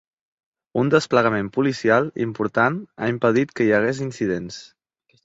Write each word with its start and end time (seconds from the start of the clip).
Un 0.83 0.87
desplegament 0.93 1.51
policial 1.57 2.09
important 2.25 2.79
ha 3.03 3.11
impedit 3.13 3.53
que 3.61 3.69
hi 3.69 3.71
hagués 3.81 4.01
incidents. 4.07 4.59